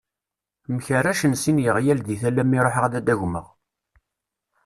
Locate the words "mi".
2.45-2.59